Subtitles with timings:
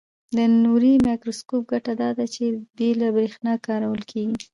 [0.37, 2.43] د نوري مایکروسکوپ ګټه داده چې
[2.75, 4.45] بې له برېښنا کارول کیږي.